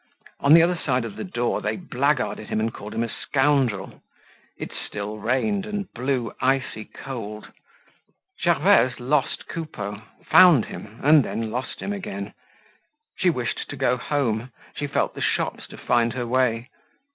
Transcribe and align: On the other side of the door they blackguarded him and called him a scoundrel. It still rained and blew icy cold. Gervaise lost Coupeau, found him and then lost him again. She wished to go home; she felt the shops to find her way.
On 0.39 0.55
the 0.55 0.63
other 0.63 0.79
side 0.83 1.05
of 1.05 1.15
the 1.15 1.23
door 1.23 1.61
they 1.61 1.77
blackguarded 1.77 2.47
him 2.47 2.59
and 2.59 2.73
called 2.73 2.95
him 2.95 3.03
a 3.03 3.07
scoundrel. 3.07 4.01
It 4.57 4.71
still 4.73 5.19
rained 5.19 5.67
and 5.67 5.93
blew 5.93 6.33
icy 6.41 6.85
cold. 6.85 7.51
Gervaise 8.43 8.99
lost 8.99 9.47
Coupeau, 9.47 10.01
found 10.25 10.65
him 10.65 10.99
and 11.03 11.23
then 11.23 11.51
lost 11.51 11.79
him 11.83 11.93
again. 11.93 12.33
She 13.15 13.29
wished 13.29 13.69
to 13.69 13.75
go 13.75 13.95
home; 13.95 14.51
she 14.75 14.87
felt 14.87 15.13
the 15.13 15.21
shops 15.21 15.67
to 15.67 15.77
find 15.77 16.13
her 16.13 16.25
way. 16.25 16.69